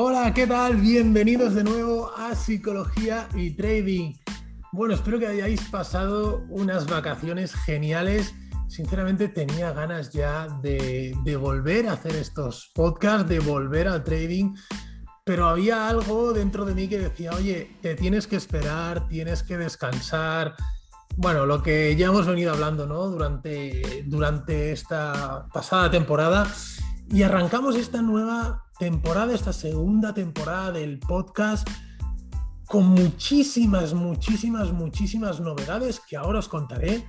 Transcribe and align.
Hola, 0.00 0.32
¿qué 0.32 0.46
tal? 0.46 0.76
Bienvenidos 0.76 1.56
de 1.56 1.64
nuevo 1.64 2.12
a 2.16 2.32
Psicología 2.36 3.28
y 3.34 3.50
Trading. 3.56 4.14
Bueno, 4.70 4.94
espero 4.94 5.18
que 5.18 5.26
hayáis 5.26 5.60
pasado 5.70 6.44
unas 6.50 6.86
vacaciones 6.86 7.52
geniales. 7.52 8.32
Sinceramente 8.68 9.26
tenía 9.26 9.72
ganas 9.72 10.12
ya 10.12 10.46
de, 10.62 11.36
volver 11.36 11.88
a 11.88 11.94
hacer 11.94 12.14
estos 12.14 12.70
podcasts, 12.76 13.28
de 13.28 13.40
volver 13.40 13.88
al 13.88 14.04
trading, 14.04 14.54
pero 15.24 15.48
había 15.48 15.88
algo 15.88 16.32
dentro 16.32 16.64
de 16.64 16.76
mí 16.76 16.86
que 16.86 17.00
decía, 17.00 17.32
oye, 17.32 17.76
te 17.82 17.96
tienes 17.96 18.28
que 18.28 18.36
esperar, 18.36 19.08
tienes 19.08 19.42
que 19.42 19.58
descansar. 19.58 20.54
Bueno, 21.16 21.44
lo 21.44 21.60
que 21.60 21.96
ya 21.96 22.06
hemos 22.06 22.24
venido 22.24 22.52
hablando 22.52 22.86
¿no? 22.86 23.08
durante, 23.08 24.04
durante 24.06 24.70
esta 24.70 25.48
pasada 25.52 25.90
temporada 25.90 26.46
y 27.10 27.24
arrancamos 27.24 27.74
esta 27.74 28.00
nueva 28.00 28.67
temporada, 28.78 29.34
esta 29.34 29.52
segunda 29.52 30.14
temporada 30.14 30.72
del 30.72 30.98
podcast 30.98 31.68
con 32.66 32.86
muchísimas, 32.86 33.94
muchísimas, 33.94 34.72
muchísimas 34.72 35.40
novedades 35.40 36.00
que 36.00 36.16
ahora 36.16 36.38
os 36.38 36.48
contaré. 36.48 37.04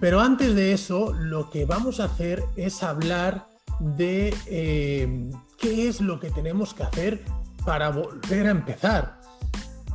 Pero 0.00 0.20
antes 0.20 0.54
de 0.54 0.72
eso, 0.72 1.12
lo 1.12 1.50
que 1.50 1.64
vamos 1.64 2.00
a 2.00 2.04
hacer 2.04 2.42
es 2.56 2.82
hablar 2.82 3.46
de 3.78 4.34
eh, 4.46 5.30
qué 5.58 5.88
es 5.88 6.00
lo 6.00 6.18
que 6.18 6.30
tenemos 6.30 6.74
que 6.74 6.82
hacer 6.82 7.24
para 7.64 7.90
volver 7.90 8.46
a 8.46 8.50
empezar. 8.50 9.20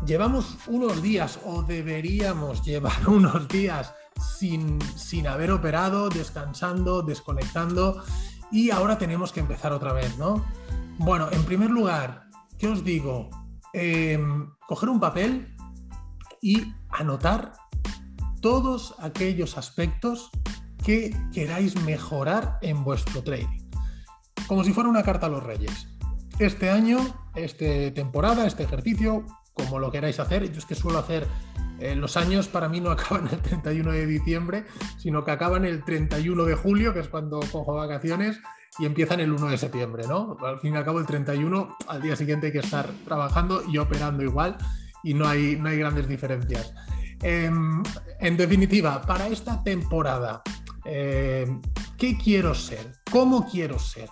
Llevamos 0.06 0.58
unos 0.68 1.02
días 1.02 1.40
o 1.46 1.64
deberíamos 1.64 2.64
llevar 2.64 3.08
unos 3.10 3.48
días 3.48 3.94
sin, 4.38 4.80
sin 4.96 5.28
haber 5.28 5.52
operado, 5.52 6.10
descansando, 6.10 7.02
desconectando 7.02 8.04
y 8.52 8.70
ahora 8.70 8.98
tenemos 8.98 9.32
que 9.32 9.42
empezar 9.42 9.74
otra 9.74 9.92
vez, 9.92 10.18
¿no? 10.18 10.46
Bueno, 10.98 11.28
en 11.32 11.44
primer 11.44 11.70
lugar, 11.70 12.30
¿qué 12.58 12.68
os 12.68 12.84
digo? 12.84 13.30
Em, 13.74 14.50
coger 14.68 14.90
un 14.90 15.00
papel 15.00 15.54
y 16.42 16.74
anotar 16.90 17.52
todos 18.42 18.96
aquellos 19.00 19.58
aspectos 19.58 20.30
que 20.86 21.16
queráis 21.34 21.76
mejorar 21.84 22.60
en 22.62 22.84
vuestro 22.84 23.24
trading. 23.24 23.70
Como 24.48 24.64
si 24.64 24.72
fuera 24.72 24.90
una 24.90 25.04
carta 25.04 25.26
a 25.26 25.30
los 25.30 25.44
reyes. 25.44 25.90
Este 26.40 26.70
año, 26.70 26.98
esta 27.36 27.94
temporada, 27.94 28.48
este 28.48 28.64
ejercicio, 28.64 29.26
como 29.54 29.80
lo 29.80 29.92
queráis 29.92 30.20
hacer, 30.20 30.50
yo 30.50 30.60
es 30.60 30.66
que 30.66 30.76
suelo 30.76 31.00
hacer 31.00 31.28
eh, 31.80 31.96
los 31.96 32.16
años 32.16 32.48
para 32.48 32.70
mí 32.70 32.80
no 32.80 32.92
acaban 32.92 33.28
el 33.28 33.42
31 33.42 33.92
de 33.92 34.06
diciembre, 34.06 34.66
sino 34.98 35.26
que 35.26 35.32
acaban 35.32 35.66
el 35.66 35.84
31 35.84 36.46
de 36.46 36.56
julio, 36.56 36.94
que 36.94 37.02
es 37.02 37.10
cuando 37.10 37.42
cojo 37.52 37.74
vacaciones, 37.74 38.40
y 38.78 38.86
empiezan 38.86 39.20
el 39.20 39.32
1 39.32 39.48
de 39.48 39.58
septiembre, 39.58 40.06
¿no? 40.08 40.38
Al 40.46 40.60
fin 40.60 40.74
y 40.74 40.78
al 40.78 40.86
cabo, 40.86 41.00
el 41.00 41.06
31, 41.06 41.78
al 41.88 42.02
día 42.02 42.16
siguiente 42.16 42.48
hay 42.48 42.54
que 42.54 42.60
estar 42.60 42.90
trabajando 43.06 43.64
y 43.68 43.78
operando 43.78 44.24
igual, 44.24 44.58
y 45.04 45.14
no 45.14 45.28
hay, 45.28 45.56
no 45.56 45.70
hay 45.70 45.78
grandes 45.78 46.08
diferencias. 46.08 46.74
Em, 47.22 47.84
en 48.20 48.38
definitiva, 48.38 49.02
para 49.02 49.28
esta 49.28 49.64
temporada, 49.64 50.42
em, 50.84 51.62
¿qué 51.98 52.18
quiero 52.18 52.54
ser? 52.54 52.92
¿Cómo 53.12 53.48
quiero 53.50 53.80
ser? 53.80 54.10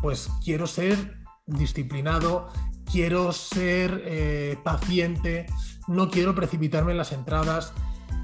Pues 0.00 0.28
quiero 0.44 0.66
ser 0.66 1.18
disciplinado, 1.46 2.48
quiero 2.90 3.32
ser 3.32 4.02
eh, 4.04 4.58
paciente, 4.62 5.46
no 5.88 6.08
quiero 6.10 6.34
precipitarme 6.34 6.92
en 6.92 6.98
las 6.98 7.12
entradas, 7.12 7.72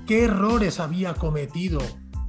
qué 0.07 0.25
errores 0.25 0.81
había 0.81 1.15
cometido 1.15 1.81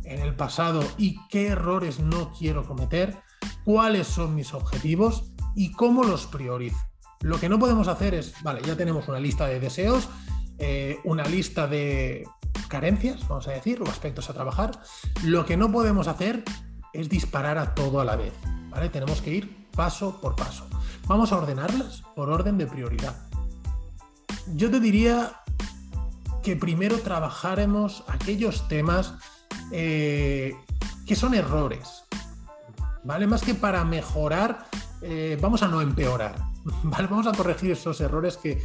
en 0.04 0.22
el 0.22 0.36
pasado 0.36 0.84
y 0.98 1.18
qué 1.30 1.48
errores 1.48 2.00
no 2.00 2.32
quiero 2.32 2.64
cometer, 2.64 3.18
cuáles 3.66 4.08
son 4.08 4.36
mis 4.36 4.54
objetivos 4.54 5.32
y 5.56 5.74
cómo 5.74 6.04
los 6.04 6.28
priorizo. 6.28 6.78
Lo 7.22 7.40
que 7.40 7.50
no 7.50 7.60
podemos 7.60 7.90
hacer 7.90 8.14
es, 8.14 8.34
vale, 8.44 8.62
ya 8.66 8.78
tenemos 8.78 9.08
una 9.10 9.20
lista 9.20 9.48
de 9.48 9.60
deseos, 9.60 10.08
eh, 10.58 11.00
una 11.04 11.24
lista 11.26 11.68
de 11.68 12.26
carencias, 12.70 13.28
vamos 13.28 13.48
a 13.50 13.52
decir, 13.52 13.82
o 13.82 13.90
aspectos 13.90 14.30
a 14.30 14.34
trabajar. 14.34 14.80
Lo 15.24 15.46
que 15.46 15.58
no 15.58 15.72
podemos 15.72 16.08
hacer 16.08 16.46
es 16.94 17.10
disparar 17.10 17.58
a 17.58 17.76
todo 17.76 18.00
a 18.00 18.06
la 18.06 18.16
vez. 18.16 18.34
Tenemos 18.92 19.22
que 19.22 19.34
ir 19.34 19.68
paso 19.72 20.22
por 20.22 20.36
paso. 20.36 20.68
Vamos 21.08 21.32
a 21.32 21.38
ordenarlas 21.38 22.04
por 22.16 22.30
orden 22.30 22.58
de 22.58 22.68
prioridad 22.68 23.16
yo 24.54 24.70
te 24.70 24.80
diría 24.80 25.42
que 26.44 26.56
primero 26.56 27.00
trabajaremos 27.00 28.04
aquellos 28.08 28.68
temas 28.68 29.16
eh, 29.72 30.56
que 31.08 31.16
son 31.16 31.34
errores, 31.34 32.04
¿vale? 33.06 33.28
Más 33.28 33.42
que 33.42 33.54
para 33.54 33.84
mejorar, 33.86 34.66
eh, 35.02 35.38
vamos 35.42 35.64
a 35.64 35.68
no 35.68 35.82
empeorar, 35.82 36.36
¿vale? 36.84 37.08
Vamos 37.08 37.28
a 37.28 37.32
corregir 37.32 37.72
esos 37.72 38.02
errores 38.02 38.38
que, 38.38 38.62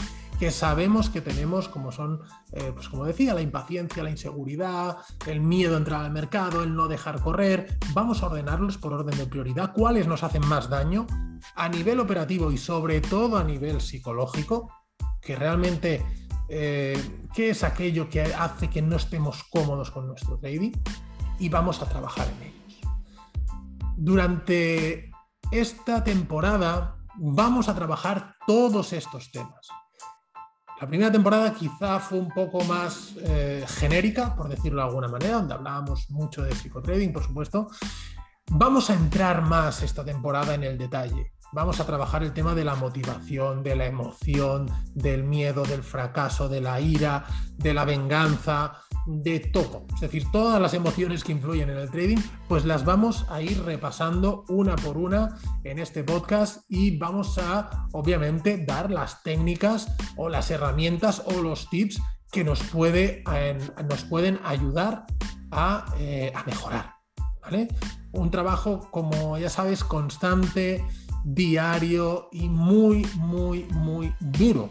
sabemos 0.50 1.10
que 1.10 1.20
tenemos, 1.20 1.68
como 1.68 1.92
son, 1.92 2.20
eh, 2.52 2.72
pues 2.74 2.88
como 2.88 3.04
decía, 3.04 3.34
la 3.34 3.42
impaciencia, 3.42 4.02
la 4.02 4.08
inseguridad, 4.08 4.96
el 5.26 5.40
miedo 5.40 5.74
a 5.74 5.78
entrar 5.78 6.02
al 6.02 6.12
mercado, 6.12 6.62
el 6.62 6.74
no 6.74 6.88
dejar 6.88 7.20
correr. 7.20 7.76
Vamos 7.92 8.22
a 8.22 8.26
ordenarlos 8.26 8.78
por 8.78 8.94
orden 8.94 9.18
de 9.18 9.26
prioridad, 9.26 9.74
cuáles 9.74 10.06
nos 10.06 10.22
hacen 10.22 10.46
más 10.46 10.70
daño 10.70 11.06
a 11.54 11.68
nivel 11.68 12.00
operativo 12.00 12.50
y 12.50 12.56
sobre 12.56 13.02
todo 13.02 13.36
a 13.36 13.44
nivel 13.44 13.82
psicológico, 13.82 14.72
que 15.20 15.36
realmente 15.36 16.02
eh, 16.48 16.98
qué 17.34 17.50
es 17.50 17.62
aquello 17.62 18.08
que 18.08 18.22
hace 18.22 18.70
que 18.70 18.80
no 18.80 18.96
estemos 18.96 19.44
cómodos 19.44 19.90
con 19.90 20.06
nuestro 20.06 20.38
trading 20.38 20.72
y 21.38 21.50
vamos 21.50 21.82
a 21.82 21.88
trabajar 21.88 22.26
en 22.28 22.48
ellos. 22.48 22.59
Durante 24.02 25.10
esta 25.52 26.02
temporada 26.02 26.96
vamos 27.18 27.68
a 27.68 27.74
trabajar 27.74 28.34
todos 28.46 28.94
estos 28.94 29.30
temas. 29.30 29.68
La 30.80 30.88
primera 30.88 31.12
temporada 31.12 31.52
quizá 31.52 32.00
fue 32.00 32.18
un 32.18 32.30
poco 32.30 32.64
más 32.64 33.12
eh, 33.18 33.62
genérica, 33.68 34.34
por 34.34 34.48
decirlo 34.48 34.80
de 34.80 34.88
alguna 34.88 35.08
manera, 35.08 35.34
donde 35.34 35.52
hablábamos 35.52 36.08
mucho 36.08 36.40
de 36.40 36.54
psicotrading, 36.54 37.12
por 37.12 37.24
supuesto. 37.24 37.68
Vamos 38.52 38.88
a 38.88 38.94
entrar 38.94 39.42
más 39.42 39.82
esta 39.82 40.02
temporada 40.02 40.54
en 40.54 40.64
el 40.64 40.78
detalle 40.78 41.34
vamos 41.52 41.80
a 41.80 41.86
trabajar 41.86 42.22
el 42.22 42.32
tema 42.32 42.54
de 42.54 42.64
la 42.64 42.74
motivación, 42.74 43.62
de 43.62 43.76
la 43.76 43.86
emoción, 43.86 44.70
del 44.94 45.24
miedo, 45.24 45.64
del 45.64 45.82
fracaso, 45.82 46.48
de 46.48 46.60
la 46.60 46.80
ira, 46.80 47.24
de 47.56 47.74
la 47.74 47.84
venganza, 47.84 48.82
de 49.06 49.40
todo. 49.40 49.86
Es 49.94 50.00
decir, 50.00 50.26
todas 50.30 50.60
las 50.60 50.74
emociones 50.74 51.24
que 51.24 51.32
influyen 51.32 51.70
en 51.70 51.78
el 51.78 51.90
trading, 51.90 52.18
pues 52.48 52.64
las 52.64 52.84
vamos 52.84 53.26
a 53.28 53.42
ir 53.42 53.62
repasando 53.64 54.44
una 54.48 54.76
por 54.76 54.96
una 54.96 55.36
en 55.64 55.78
este 55.78 56.04
podcast 56.04 56.62
y 56.68 56.96
vamos 56.98 57.38
a, 57.38 57.88
obviamente, 57.92 58.64
dar 58.64 58.90
las 58.90 59.22
técnicas 59.22 59.88
o 60.16 60.28
las 60.28 60.50
herramientas 60.50 61.22
o 61.26 61.42
los 61.42 61.68
tips 61.70 62.00
que 62.30 62.44
nos, 62.44 62.62
puede, 62.62 63.24
nos 63.88 64.04
pueden 64.04 64.38
ayudar 64.44 65.06
a, 65.50 65.86
eh, 65.98 66.32
a 66.34 66.44
mejorar. 66.44 66.94
¿vale? 67.42 67.68
Un 68.12 68.30
trabajo, 68.30 68.88
como 68.90 69.38
ya 69.38 69.50
sabes, 69.50 69.82
constante, 69.82 70.84
diario 71.24 72.28
y 72.32 72.48
muy, 72.48 73.06
muy, 73.16 73.64
muy 73.64 74.14
duro. 74.20 74.70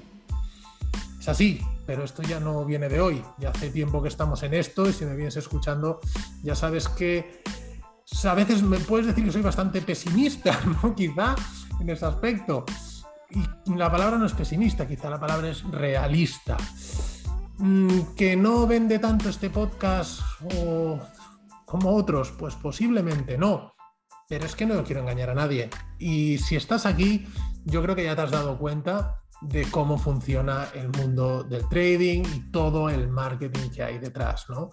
Es 1.20 1.28
así, 1.28 1.62
pero 1.86 2.04
esto 2.04 2.22
ya 2.22 2.40
no 2.40 2.66
viene 2.66 2.88
de 2.88 3.02
hoy. 3.02 3.24
Ya 3.38 3.50
hace 3.50 3.70
tiempo 3.70 4.02
que 4.02 4.10
estamos 4.10 4.44
en 4.44 4.54
esto 4.54 4.88
y 4.88 4.94
si 4.94 5.06
me 5.06 5.16
vienes 5.16 5.38
escuchando, 5.38 6.00
ya 6.44 6.56
sabes 6.56 6.88
que 6.88 7.44
a 8.24 8.34
veces 8.34 8.62
me 8.64 8.80
puedes 8.80 9.08
decir 9.08 9.24
que 9.24 9.32
soy 9.32 9.42
bastante 9.42 9.82
pesimista, 9.82 10.60
¿no? 10.84 10.96
Quizá 10.96 11.36
en 11.80 11.90
ese 11.90 12.06
aspecto. 12.06 12.66
Y 13.32 13.74
la 13.76 13.92
palabra 13.92 14.18
no 14.18 14.26
es 14.26 14.34
pesimista, 14.34 14.88
quizá 14.88 15.10
la 15.10 15.20
palabra 15.20 15.50
es 15.50 15.64
realista. 15.64 16.58
Mm, 17.58 18.16
que 18.16 18.36
no 18.36 18.66
vende 18.66 19.00
tanto 19.00 19.30
este 19.30 19.50
podcast 19.50 20.22
como 21.66 21.94
otros, 21.94 22.32
pues 22.32 22.56
posiblemente 22.56 23.38
no. 23.38 23.74
Pero 24.30 24.46
es 24.46 24.56
que 24.56 24.68
no 24.68 24.84
quiero 24.84 25.02
engañar 25.02 25.32
a 25.32 25.34
nadie. 25.34 25.72
Y 25.98 26.38
si 26.38 26.56
estás 26.56 26.86
aquí, 26.86 27.26
yo 27.66 27.82
creo 27.82 27.96
que 27.96 28.04
ya 28.04 28.16
te 28.16 28.22
has 28.22 28.30
dado 28.30 28.60
cuenta 28.60 29.24
de 29.42 29.66
cómo 29.72 29.98
funciona 29.98 30.68
el 30.76 30.90
mundo 30.90 31.44
del 31.44 31.68
trading 31.68 32.22
y 32.36 32.52
todo 32.52 32.92
el 32.92 33.08
marketing 33.08 33.72
que 33.72 33.82
hay 33.82 33.98
detrás, 33.98 34.46
¿no? 34.48 34.70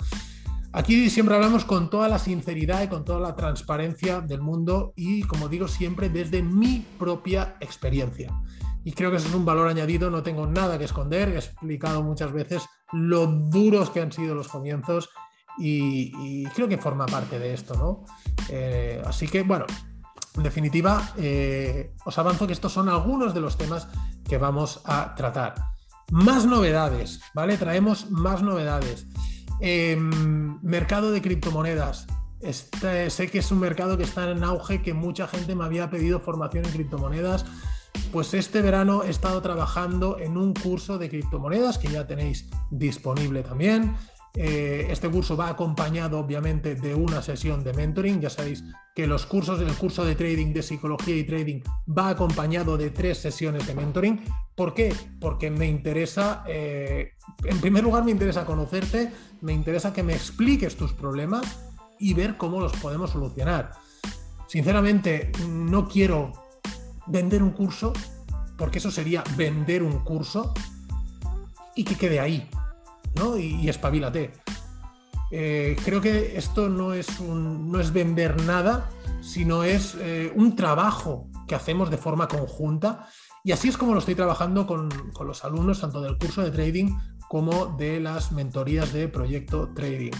Aquí 0.73 1.09
siempre 1.09 1.37
hablamos 1.37 1.65
con 1.65 1.89
toda 1.89 2.07
la 2.07 2.19
sinceridad 2.19 2.83
y 2.83 2.89
con 2.89 3.03
toda 3.03 3.19
la 3.19 3.35
transparencia 3.35 4.21
del 4.21 4.43
mundo 4.43 4.93
y, 4.95 5.23
como 5.23 5.49
digo, 5.49 5.69
siempre 5.69 6.11
desde 6.11 6.43
mi 6.43 6.85
propia 6.99 7.57
experiencia. 7.61 8.31
Y 8.85 8.93
creo 8.93 9.11
que 9.11 9.17
eso 9.17 9.29
es 9.29 9.35
un 9.35 9.47
valor 9.47 9.69
añadido, 9.69 10.11
no 10.11 10.23
tengo 10.23 10.47
nada 10.47 10.79
que 10.79 10.85
esconder, 10.85 11.31
he 11.31 11.37
explicado 11.37 12.03
muchas 12.03 12.31
veces 12.31 12.69
lo 12.93 13.27
duros 13.27 13.89
que 13.89 14.03
han 14.03 14.13
sido 14.13 14.35
los 14.35 14.49
comienzos 14.49 15.09
y, 15.59 16.45
creo 16.55 16.69
que 16.69 16.79
forma 16.79 17.07
parte 17.07 17.39
de 17.39 17.55
esto, 17.55 17.75
¿no? 17.75 18.05
Eh, 18.49 19.03
así 19.05 19.27
que, 19.27 19.43
bueno, 19.43 19.67
en 20.37 20.43
definitiva, 20.43 21.13
eh, 21.17 21.95
os 22.05 22.19
avanzo 22.19 22.47
que 22.47 22.53
estos 22.53 22.73
son 22.73 22.89
algunos 22.89 23.33
de 23.33 23.41
los 23.41 23.57
temas 23.57 23.89
que 24.29 24.39
vamos 24.39 24.81
a 24.85 25.15
tratar. 25.15 25.55
Más 26.11 26.47
novedades, 26.47 27.21
¿vale? 27.35 27.57
Traemos 27.57 28.11
más 28.11 28.43
novedades. 28.43 29.07
Em, 29.61 30.61
mercado 30.63 31.11
de 31.11 31.23
criptomonedas. 31.23 32.07
Este, 32.41 33.09
sé 33.09 33.31
que 33.31 33.39
es 33.39 33.51
un 33.51 33.61
mercado 33.61 33.97
que 33.97 34.05
está 34.05 34.31
en 34.31 34.45
auge, 34.45 34.83
que 34.83 34.93
mucha 34.93 35.27
gente 35.27 35.55
me 35.55 35.65
había 35.65 35.91
pedido 35.91 36.21
formación 36.21 36.67
en 36.67 36.73
criptomonedas. 36.73 37.47
Pues 38.13 38.35
este 38.35 38.61
verano 38.61 39.03
he 39.03 39.11
estado 39.11 39.41
trabajando 39.41 40.19
en 40.19 40.37
un 40.37 40.53
curso 40.53 40.99
de 40.99 41.09
criptomonedas 41.09 41.79
que 41.79 41.89
ya 41.89 42.07
tenéis 42.07 42.49
disponible 42.71 43.43
también. 43.43 43.97
Eh, 44.37 44.89
este 44.91 45.09
curso 45.09 45.37
va 45.37 45.49
acompañado, 45.49 46.19
obviamente, 46.19 46.75
de 46.75 46.95
una 46.95 47.23
sesión 47.23 47.65
de 47.65 47.73
mentoring. 47.73 48.21
Ya 48.21 48.29
sabéis 48.29 48.63
que 48.95 49.07
los 49.07 49.25
cursos, 49.25 49.61
el 49.61 49.73
curso 49.75 50.05
de 50.05 50.15
trading, 50.15 50.53
de 50.53 50.63
psicología 50.63 51.17
y 51.17 51.25
trading, 51.25 51.61
va 51.87 52.11
acompañado 52.11 52.77
de 52.77 52.91
tres 52.91 53.19
sesiones 53.19 53.67
de 53.67 53.75
mentoring. 53.75 54.23
¿Por 54.55 54.75
qué? 54.75 54.95
Porque 55.21 55.51
me 55.51 55.67
interesa, 55.67 56.45
eh, 56.47 57.13
en 57.45 57.61
primer 57.61 57.83
lugar, 57.83 58.05
me 58.05 58.11
interesa 58.11 58.45
conocerte, 58.45 59.11
me 59.41 59.55
interesa 59.55 59.93
que 59.93 60.03
me 60.03 60.15
expliques 60.15 60.77
tus 60.77 60.93
problemas 60.93 61.59
y 61.99 62.13
ver 62.13 62.37
cómo 62.37 62.61
los 62.61 62.73
podemos 62.75 63.11
solucionar. 63.11 63.73
Sinceramente, 64.49 65.33
no 65.49 65.89
quiero 65.89 66.33
vender 67.07 67.43
un 67.43 67.51
curso, 67.51 67.95
porque 68.59 68.79
eso 68.79 68.91
sería 68.91 69.25
vender 69.37 69.83
un 69.83 70.01
curso 70.01 70.53
y 71.75 71.85
que 71.85 71.97
quede 71.97 72.21
ahí. 72.21 72.49
¿No? 73.17 73.37
y, 73.37 73.69
espabilate. 73.69 74.33
Eh, 75.31 75.77
creo 75.85 76.01
que 76.01 76.37
esto 76.37 76.69
no 76.69 76.93
es, 76.93 77.21
no 77.21 77.81
es 77.81 77.93
vender 77.93 78.41
nada, 78.45 78.89
sino 79.21 79.65
es 79.65 79.97
eh, 80.01 80.33
un 80.37 80.55
trabajo 80.55 81.29
que 81.49 81.55
hacemos 81.55 81.91
de 81.91 81.97
forma 81.97 82.29
conjunta. 82.29 83.09
Y 83.45 83.53
así 83.53 83.69
es 83.69 83.77
como 83.77 83.93
lo 83.93 84.01
estoy 84.01 84.15
trabajando 84.15 84.67
con, 84.67 84.89
los 85.25 85.45
alumnos, 85.45 85.81
tanto 85.81 86.01
del 86.01 86.19
curso 86.19 86.43
de 86.43 86.51
trading 86.51 86.97
como 87.29 87.67
de 87.79 88.01
las 88.01 88.33
mentorías 88.33 88.93
de 88.93 89.09
proyecto 89.09 89.73
trading. 89.75 90.13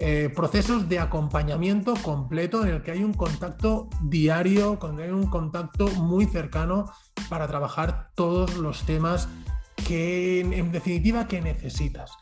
Eh, 0.00 0.30
procesos 0.34 0.88
de 0.88 1.00
acompañamiento 1.00 1.94
completo 2.02 2.64
en 2.64 2.74
el 2.74 2.82
que 2.82 2.92
hay 2.92 3.02
un 3.02 3.14
contacto 3.14 3.88
diario, 4.02 4.78
con 4.78 5.00
un 5.00 5.26
contacto 5.28 5.88
muy 5.88 6.26
cercano 6.26 6.84
para 7.28 7.48
trabajar 7.48 8.10
todos 8.14 8.56
los 8.56 8.84
temas 8.84 9.28
que 9.86 10.40
en 10.40 10.70
definitiva 10.70 11.26
que 11.26 11.40
necesitas. 11.40 12.12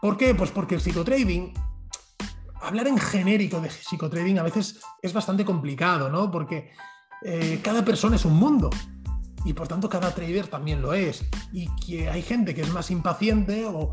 ¿Por 0.00 0.16
qué? 0.16 0.34
Pues 0.34 0.50
porque 0.50 0.76
el 0.76 0.80
psicotrading, 0.80 1.52
hablar 2.60 2.86
en 2.86 2.98
genérico 2.98 3.60
de 3.60 3.70
psicotrading 3.70 4.38
a 4.38 4.42
veces 4.42 4.80
es 5.02 5.12
bastante 5.12 5.44
complicado, 5.44 6.08
¿no? 6.08 6.30
Porque 6.30 6.70
eh, 7.22 7.60
cada 7.62 7.84
persona 7.84 8.16
es 8.16 8.24
un 8.24 8.34
mundo 8.34 8.70
y 9.44 9.52
por 9.52 9.68
tanto 9.68 9.88
cada 9.88 10.14
trader 10.14 10.46
también 10.48 10.82
lo 10.82 10.92
es. 10.92 11.24
Y 11.52 11.68
que 11.76 12.08
hay 12.08 12.22
gente 12.22 12.54
que 12.54 12.62
es 12.62 12.72
más 12.72 12.90
impaciente 12.90 13.66
o, 13.66 13.90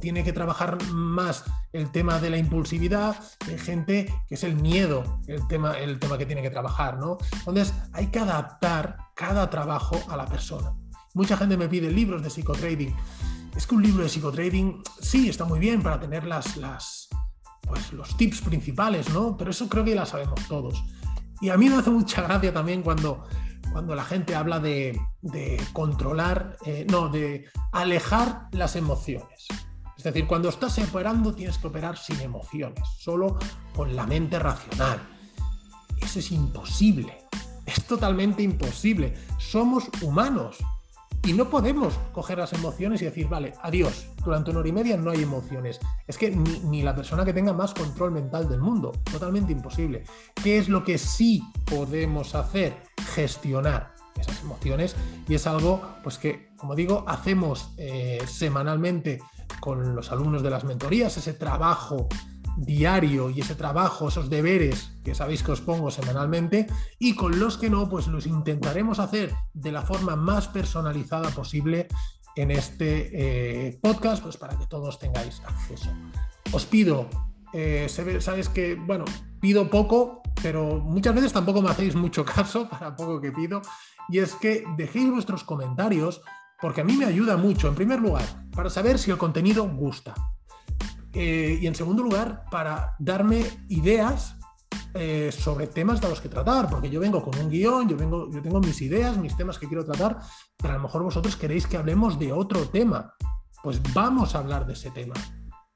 tiene 0.00 0.24
que 0.24 0.32
trabajar 0.32 0.82
más 0.92 1.44
el 1.72 1.90
tema 1.90 2.18
de 2.18 2.30
la 2.30 2.38
impulsividad, 2.38 3.16
hay 3.46 3.58
gente 3.58 4.12
que 4.28 4.34
es 4.34 4.44
el 4.44 4.56
miedo 4.56 5.20
el 5.26 5.46
tema, 5.46 5.78
el 5.78 5.98
tema 5.98 6.18
que 6.18 6.26
tiene 6.26 6.42
que 6.42 6.50
trabajar, 6.50 6.98
¿no? 6.98 7.18
Entonces 7.32 7.74
hay 7.92 8.08
que 8.08 8.18
adaptar 8.18 8.98
cada 9.14 9.48
trabajo 9.50 10.02
a 10.08 10.16
la 10.16 10.26
persona. 10.26 10.74
Mucha 11.14 11.36
gente 11.36 11.56
me 11.56 11.68
pide 11.68 11.90
libros 11.90 12.22
de 12.22 12.30
psicotrading 12.30 12.94
es 13.56 13.66
que 13.66 13.74
un 13.74 13.82
libro 13.82 14.02
de 14.02 14.08
psicotrading 14.08 14.82
sí 15.00 15.28
está 15.28 15.44
muy 15.44 15.58
bien 15.58 15.82
para 15.82 16.00
tener 16.00 16.24
las, 16.24 16.56
las, 16.56 17.08
pues, 17.62 17.92
los 17.92 18.16
tips 18.16 18.40
principales, 18.40 19.08
¿no? 19.10 19.36
Pero 19.36 19.50
eso 19.50 19.68
creo 19.68 19.84
que 19.84 19.94
lo 19.94 20.04
sabemos 20.04 20.40
todos. 20.48 20.82
Y 21.40 21.50
a 21.50 21.56
mí 21.56 21.68
me 21.68 21.76
hace 21.76 21.90
mucha 21.90 22.22
gracia 22.22 22.52
también 22.52 22.82
cuando, 22.82 23.24
cuando 23.72 23.94
la 23.94 24.04
gente 24.04 24.34
habla 24.34 24.60
de, 24.60 24.98
controlar, 25.72 26.56
eh, 26.64 26.86
no, 26.90 27.08
de 27.08 27.46
alejar 27.72 28.48
las 28.52 28.76
emociones. 28.76 29.46
Es 29.96 30.04
decir, 30.04 30.26
cuando 30.26 30.48
estás 30.48 30.78
operando 30.78 31.34
tienes 31.34 31.58
que 31.58 31.66
operar 31.66 31.96
sin 31.96 32.20
emociones, 32.20 32.84
solo 32.98 33.38
con 33.74 33.94
la 33.94 34.06
mente 34.06 34.38
racional. 34.38 35.00
Eso 36.00 36.18
es 36.18 36.30
imposible, 36.32 37.26
es 37.64 37.84
totalmente 37.86 38.42
imposible. 38.42 39.14
Somos 39.38 39.88
humanos, 40.02 40.58
y 41.24 41.32
no 41.32 41.48
podemos 41.48 41.98
coger 42.12 42.38
las 42.38 42.52
emociones 42.52 43.00
y 43.00 43.06
decir, 43.06 43.28
vale, 43.28 43.54
adiós, 43.62 44.06
durante 44.22 44.50
una 44.50 44.60
hora 44.60 44.68
y 44.68 44.72
media 44.72 44.96
no 44.96 45.10
hay 45.10 45.22
emociones. 45.22 45.80
Es 46.06 46.18
que 46.18 46.30
ni, 46.30 46.82
la 46.82 46.94
persona 46.94 47.24
que 47.24 47.32
tenga 47.32 47.52
más 47.52 47.72
control 47.72 48.10
mental 48.10 48.48
del 48.48 48.60
mundo, 48.60 48.92
totalmente 49.10 49.52
imposible. 49.52 50.04
¿Qué 50.42 50.58
es 50.58 50.68
lo 50.68 50.84
que 50.84 50.98
sí 50.98 51.42
podemos 51.64 52.34
hacer? 52.34 52.76
Gestionar 53.14 53.94
esas 54.20 54.40
emociones 54.42 54.96
y 55.28 55.34
es 55.34 55.46
algo 55.46 55.80
pues 56.02 56.18
que, 56.18 56.50
como 56.56 56.74
digo, 56.74 57.04
hacemos 57.06 57.72
eh, 57.78 58.22
semanalmente 58.26 59.20
con 59.60 59.94
los 59.94 60.12
alumnos 60.12 60.42
de 60.42 60.50
las 60.50 60.64
mentorías, 60.64 61.16
ese 61.16 61.32
trabajo 61.32 62.08
diario 62.56 63.30
y 63.30 63.40
ese 63.40 63.54
trabajo, 63.54 64.08
esos 64.08 64.30
deberes 64.30 64.92
que 65.04 65.14
sabéis 65.14 65.42
que 65.42 65.52
os 65.52 65.60
pongo 65.60 65.90
semanalmente 65.90 66.66
y 66.98 67.14
con 67.14 67.38
los 67.38 67.58
que 67.58 67.70
no, 67.70 67.88
pues 67.88 68.06
los 68.06 68.26
intentaremos 68.26 68.98
hacer 68.98 69.34
de 69.52 69.72
la 69.72 69.82
forma 69.82 70.16
más 70.16 70.48
personalizada 70.48 71.30
posible 71.30 71.88
en 72.36 72.50
este 72.50 73.68
eh, 73.68 73.78
podcast, 73.80 74.22
pues 74.22 74.36
para 74.36 74.58
que 74.58 74.66
todos 74.66 74.98
tengáis 74.98 75.40
acceso. 75.46 75.90
Os 76.52 76.66
pido, 76.66 77.08
eh, 77.52 77.86
sabes 77.88 78.48
que, 78.48 78.74
bueno, 78.74 79.04
pido 79.40 79.70
poco, 79.70 80.22
pero 80.42 80.80
muchas 80.80 81.14
veces 81.14 81.32
tampoco 81.32 81.62
me 81.62 81.70
hacéis 81.70 81.94
mucho 81.94 82.24
caso 82.24 82.68
para 82.70 82.96
poco 82.96 83.20
que 83.20 83.32
pido, 83.32 83.62
y 84.08 84.18
es 84.18 84.34
que 84.34 84.64
dejéis 84.76 85.10
vuestros 85.10 85.44
comentarios 85.44 86.22
porque 86.60 86.80
a 86.80 86.84
mí 86.84 86.94
me 86.96 87.04
ayuda 87.04 87.36
mucho, 87.36 87.68
en 87.68 87.74
primer 87.74 88.00
lugar, 88.00 88.24
para 88.54 88.70
saber 88.70 88.98
si 88.98 89.10
el 89.10 89.18
contenido 89.18 89.68
gusta. 89.68 90.14
Eh, 91.14 91.58
y 91.60 91.66
en 91.66 91.74
segundo 91.74 92.02
lugar, 92.02 92.44
para 92.50 92.96
darme 92.98 93.44
ideas 93.68 94.36
eh, 94.94 95.30
sobre 95.32 95.66
temas 95.66 96.00
de 96.00 96.08
los 96.08 96.20
que 96.20 96.28
tratar, 96.28 96.68
porque 96.68 96.90
yo 96.90 97.00
vengo 97.00 97.22
con 97.22 97.38
un 97.38 97.50
guion, 97.50 97.88
yo, 97.88 97.96
vengo, 97.96 98.30
yo 98.30 98.42
tengo 98.42 98.60
mis 98.60 98.80
ideas, 98.82 99.16
mis 99.16 99.36
temas 99.36 99.58
que 99.58 99.68
quiero 99.68 99.84
tratar, 99.84 100.18
pero 100.56 100.74
a 100.74 100.76
lo 100.76 100.82
mejor 100.82 101.02
vosotros 101.02 101.36
queréis 101.36 101.66
que 101.66 101.76
hablemos 101.76 102.18
de 102.18 102.32
otro 102.32 102.68
tema. 102.68 103.14
Pues 103.62 103.80
vamos 103.92 104.34
a 104.34 104.38
hablar 104.38 104.66
de 104.66 104.74
ese 104.74 104.90
tema. 104.90 105.14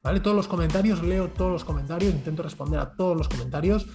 ¿Vale? 0.02 0.20
Todos 0.20 0.36
los 0.36 0.48
comentarios, 0.48 1.02
leo 1.02 1.28
todos 1.28 1.50
los 1.50 1.64
comentarios, 1.64 2.14
intento 2.14 2.42
responder 2.42 2.80
a 2.80 2.94
todos 2.94 3.16
los 3.16 3.28
comentarios 3.28 3.86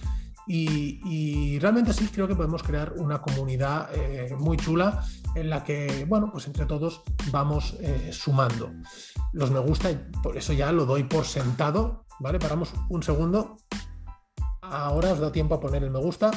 y, 0.46 1.58
realmente 1.58 1.92
sí 1.92 2.08
creo 2.12 2.28
que 2.28 2.34
podemos 2.34 2.62
crear 2.62 2.92
una 2.96 3.22
comunidad 3.22 3.88
eh, 3.94 4.34
muy 4.38 4.56
chula 4.56 5.04
en 5.34 5.48
la 5.48 5.64
que, 5.64 6.04
bueno, 6.06 6.30
pues 6.30 6.46
entre 6.46 6.66
todos 6.66 7.02
vamos 7.30 7.76
eh, 7.80 8.10
sumando 8.12 8.70
los 9.34 9.50
me 9.50 9.58
gusta 9.58 9.90
por 10.22 10.36
eso 10.36 10.52
ya 10.52 10.72
lo 10.72 10.86
doy 10.86 11.02
por 11.02 11.24
sentado, 11.24 12.06
¿vale? 12.20 12.38
Paramos 12.38 12.72
un 12.88 13.02
segundo. 13.02 13.56
Ahora 14.62 15.12
os 15.12 15.18
da 15.18 15.30
tiempo 15.30 15.56
a 15.56 15.60
poner 15.60 15.82
el 15.82 15.90
me 15.90 15.98
gusta 15.98 16.30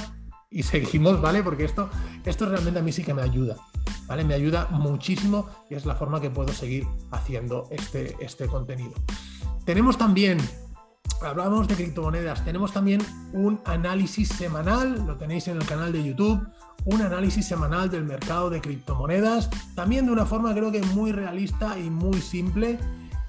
y 0.50 0.64
seguimos, 0.72 1.22
¿vale? 1.22 1.44
Porque 1.44 1.64
esto, 1.64 1.90
esto 2.26 2.48
realmente 2.48 2.80
a 2.80 2.84
mí 2.84 2.92
sí 2.92 3.04
que 3.04 3.14
me 3.14 3.22
ayuda, 3.22 3.56
¿vale? 4.08 4.24
Me 4.24 4.34
ayuda 4.34 4.68
muchísimo 4.72 5.48
y 5.70 5.76
es 5.76 5.86
la 5.86 5.96
forma 5.96 6.20
que 6.20 6.32
puedo 6.32 6.52
seguir 6.52 6.88
haciendo 7.12 7.68
este, 7.70 8.16
este 8.20 8.48
contenido. 8.48 8.94
Tenemos 9.64 9.98
también 9.98 10.40
hablamos 11.22 11.68
de 11.68 11.76
criptomonedas. 11.76 12.44
Tenemos 12.44 12.74
también 12.74 13.02
un 13.34 13.60
análisis 13.66 14.30
semanal, 14.30 15.06
lo 15.06 15.18
tenéis 15.18 15.48
en 15.48 15.58
el 15.58 15.66
canal 15.66 15.92
de 15.92 16.04
YouTube, 16.04 16.48
un 16.86 17.02
análisis 17.02 17.46
semanal 17.46 17.90
del 17.90 18.04
mercado 18.04 18.50
de 18.50 18.62
criptomonedas, 18.62 19.50
también 19.76 20.06
de 20.06 20.12
una 20.12 20.26
forma 20.26 20.54
creo 20.54 20.72
que 20.72 20.82
muy 20.82 21.12
realista 21.12 21.78
y 21.78 21.90
muy 21.90 22.22
simple. 22.22 22.80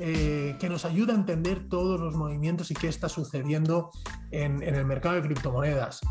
Eh, 0.01 0.55
que 0.61 0.69
nos 0.69 0.85
ayuda 0.85 1.13
a 1.13 1.17
entender 1.17 1.69
todos 1.69 1.99
los 1.99 2.15
movimientos 2.15 2.71
y 2.71 2.75
qué 2.75 2.87
está 2.87 3.09
sucediendo 3.09 3.91
en, 4.31 4.63
el 4.63 4.85
mercado 4.85 5.17
de 5.17 5.23
criptomonedas. 5.23 6.03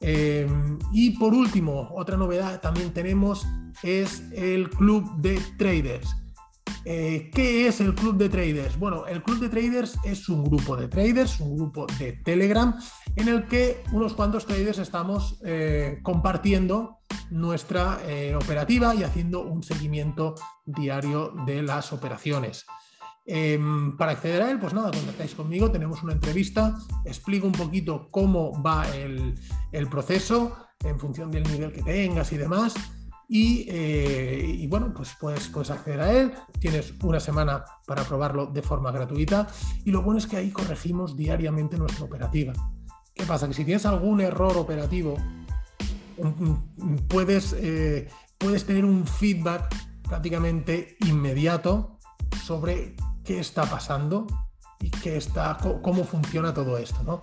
Eh, 0.00 0.48
y 0.92 1.16
por 1.16 1.32
último, 1.32 1.92
otra 1.94 2.16
novedad 2.16 2.60
también 2.60 2.92
tenemos 2.92 3.46
es 3.84 4.24
el 4.32 4.68
club 4.68 5.16
de 5.18 5.40
traders. 5.58 6.16
Eh, 6.88 7.32
¿Qué 7.34 7.66
es 7.66 7.80
el 7.80 7.96
club 7.96 8.16
de 8.16 8.28
traders? 8.28 8.78
Bueno, 8.78 9.08
el 9.08 9.20
club 9.20 9.40
de 9.40 9.48
traders 9.48 9.98
es 10.04 10.28
un 10.28 10.44
grupo 10.44 10.76
de 10.76 10.86
traders, 10.86 11.40
un 11.40 11.56
grupo 11.56 11.84
de 11.98 12.12
Telegram, 12.12 12.78
en 13.16 13.26
el 13.26 13.48
que 13.48 13.82
unos 13.90 14.14
cuantos 14.14 14.46
traders 14.46 14.78
estamos 14.78 15.40
eh, 15.44 15.98
compartiendo 16.04 16.98
nuestra 17.30 17.98
eh, 18.06 18.36
operativa 18.36 18.94
y 18.94 19.02
haciendo 19.02 19.42
un 19.42 19.64
seguimiento 19.64 20.36
diario 20.64 21.34
de 21.44 21.60
las 21.64 21.92
operaciones. 21.92 22.64
Em, 23.26 23.96
para 23.96 24.12
acceder 24.12 24.42
a 24.42 24.50
él, 24.52 24.60
pues 24.60 24.72
nada, 24.72 24.92
contactáis 24.92 25.34
conmigo, 25.34 25.72
tenemos 25.72 26.04
una 26.04 26.12
entrevista, 26.12 26.78
explico 27.04 27.48
un 27.48 27.52
poquito 27.52 28.08
cómo 28.12 28.62
va 28.62 28.86
el, 28.94 29.34
el 29.72 29.88
proceso 29.88 30.56
en 30.84 31.00
función 31.00 31.32
del 31.32 31.42
nivel 31.50 31.72
que 31.72 31.82
tengas 31.82 32.30
y 32.30 32.36
demás. 32.36 32.74
Eh, 33.28 34.56
y, 34.58 34.66
bueno, 34.66 34.92
pues 34.94 35.16
puedes, 35.20 35.48
puedes 35.48 35.70
acceder 35.70 36.00
a 36.00 36.12
él, 36.12 36.32
tienes 36.60 36.94
una 37.02 37.18
semana 37.18 37.64
para 37.86 38.04
probarlo 38.04 38.46
de 38.46 38.62
forma 38.62 38.92
gratuita 38.92 39.48
y 39.84 39.90
lo 39.90 40.02
bueno 40.02 40.18
es 40.18 40.26
que 40.26 40.36
ahí 40.36 40.50
corregimos 40.50 41.16
diariamente 41.16 41.76
nuestra 41.76 42.04
operativa. 42.04 42.52
¿Qué 43.14 43.24
pasa? 43.24 43.48
Que 43.48 43.54
si 43.54 43.64
tienes 43.64 43.86
algún 43.86 44.20
error 44.20 44.56
operativo, 44.56 45.16
puedes, 47.08 47.54
eh, 47.58 48.08
puedes 48.38 48.64
tener 48.64 48.84
un 48.84 49.06
feedback 49.06 49.74
prácticamente 50.02 50.96
inmediato 51.00 51.98
sobre 52.44 52.94
qué 53.24 53.40
está 53.40 53.64
pasando 53.64 54.26
y 54.80 54.90
qué 54.90 55.16
está, 55.16 55.56
cómo 55.82 56.04
funciona 56.04 56.54
todo 56.54 56.78
esto. 56.78 57.02
¿no? 57.02 57.22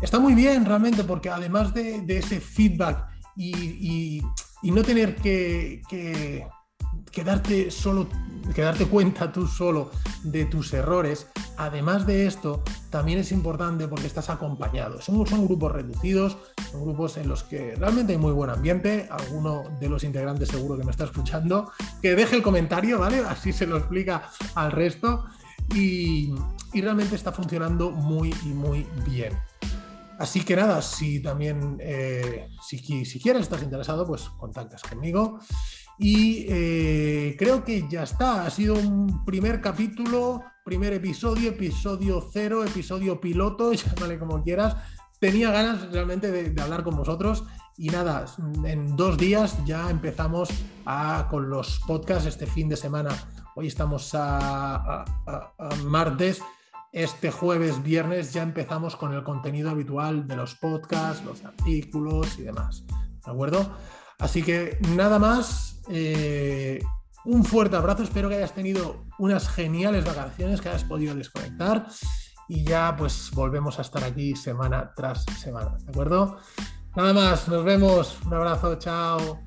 Está 0.00 0.20
muy 0.20 0.34
bien 0.34 0.64
realmente 0.64 1.02
porque 1.02 1.30
además 1.30 1.74
de, 1.74 2.02
de 2.02 2.18
ese 2.18 2.40
feedback 2.40 3.08
y, 3.36 4.22
no 4.70 4.82
tener 4.82 5.16
que, 5.16 5.82
que 5.88 6.46
quedarte 7.10 7.70
solo, 7.70 8.08
quedarte 8.54 8.86
cuenta 8.86 9.32
tú 9.32 9.46
solo 9.46 9.90
de 10.24 10.44
tus 10.46 10.72
errores. 10.72 11.28
Además 11.56 12.06
de 12.06 12.26
esto, 12.26 12.62
también 12.90 13.20
es 13.20 13.30
importante 13.30 13.86
porque 13.86 14.06
estás 14.06 14.28
acompañado. 14.30 15.00
Son, 15.00 15.22
grupos 15.46 15.72
reducidos, 15.72 16.36
son 16.72 16.82
grupos 16.82 17.16
en 17.16 17.28
los 17.28 17.44
que 17.44 17.74
realmente 17.76 18.12
hay 18.12 18.18
muy 18.18 18.32
buen 18.32 18.50
ambiente. 18.50 19.08
Alguno 19.10 19.64
de 19.80 19.88
los 19.88 20.02
integrantes 20.02 20.48
seguro 20.48 20.76
que 20.76 20.84
me 20.84 20.90
está 20.90 21.04
escuchando, 21.04 21.70
que 22.02 22.16
deje 22.16 22.36
el 22.36 22.42
comentario, 22.42 22.98
¿vale? 22.98 23.18
Así 23.28 23.52
se 23.52 23.66
lo 23.66 23.76
explica 23.76 24.30
al 24.54 24.72
resto. 24.72 25.24
Y, 25.74 26.34
realmente 26.72 27.14
está 27.14 27.30
funcionando 27.30 27.92
muy 27.92 28.34
y 28.44 28.48
muy 28.48 28.84
bien. 29.06 29.32
Así 30.18 30.44
que 30.44 30.54
nada, 30.54 30.80
si 30.80 31.20
también, 31.20 31.78
eh, 31.80 32.48
si, 32.62 32.80
quieres, 33.20 33.42
estás 33.42 33.62
interesado, 33.62 34.06
pues 34.06 34.28
contactas 34.38 34.82
conmigo. 34.82 35.40
Y 35.98 36.46
eh, 36.48 37.36
creo 37.38 37.64
que 37.64 37.86
ya 37.88 38.04
está. 38.04 38.44
Ha 38.44 38.50
sido 38.50 38.74
un 38.74 39.24
primer 39.24 39.60
capítulo, 39.60 40.42
primer 40.64 40.92
episodio, 40.92 41.50
episodio 41.50 42.28
cero, 42.32 42.64
episodio 42.64 43.20
piloto, 43.20 43.72
llámale 43.74 44.18
como 44.18 44.42
quieras. 44.42 44.76
Tenía 45.18 45.50
ganas 45.50 45.90
realmente 45.90 46.30
de, 46.30 46.60
hablar 46.60 46.84
con 46.84 46.96
vosotros 46.96 47.44
y 47.76 47.88
nada, 47.88 48.26
en 48.64 48.94
dos 48.94 49.16
días 49.16 49.56
ya 49.64 49.88
empezamos 49.90 50.48
con 51.30 51.48
los 51.48 51.80
podcasts 51.86 52.26
este 52.26 52.46
fin 52.46 52.68
de 52.68 52.76
semana. 52.76 53.10
Hoy 53.56 53.68
estamos 53.68 54.10
a 54.14 55.04
martes. 55.86 56.42
Este 56.94 57.32
jueves, 57.32 57.82
viernes 57.82 58.32
ya 58.32 58.44
empezamos 58.44 58.94
con 58.94 59.12
el 59.12 59.24
contenido 59.24 59.68
habitual 59.68 60.28
de 60.28 60.36
los 60.36 60.54
podcasts, 60.54 61.24
los 61.24 61.44
artículos 61.44 62.38
y 62.38 62.42
demás. 62.42 62.84
¿De 62.86 63.32
acuerdo? 63.32 63.68
Así 64.20 64.44
que 64.44 64.78
nada 64.94 65.18
más, 65.18 65.82
eh, 65.88 66.80
un 67.24 67.44
fuerte 67.44 67.74
abrazo, 67.74 68.04
espero 68.04 68.28
que 68.28 68.36
hayas 68.36 68.54
tenido 68.54 69.06
unas 69.18 69.48
geniales 69.48 70.04
vacaciones, 70.04 70.60
que 70.60 70.68
hayas 70.68 70.84
podido 70.84 71.16
desconectar 71.16 71.88
y 72.48 72.62
ya 72.62 72.94
pues 72.96 73.32
volvemos 73.34 73.80
a 73.80 73.82
estar 73.82 74.04
aquí 74.04 74.36
semana 74.36 74.92
tras 74.94 75.24
semana, 75.36 75.76
¿de 75.80 75.90
acuerdo? 75.90 76.36
Nada 76.94 77.12
más, 77.12 77.48
nos 77.48 77.64
vemos, 77.64 78.20
un 78.24 78.34
abrazo, 78.34 78.76
chao. 78.76 79.40